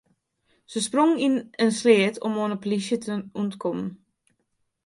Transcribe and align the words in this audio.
Se 0.71 0.79
sprongen 0.87 1.23
yn 1.27 1.35
in 1.63 1.71
sleat 1.79 2.15
om 2.25 2.39
oan 2.41 2.53
de 2.53 2.59
polysje 2.63 2.97
te 3.05 3.13
ûntkommen. 3.41 3.89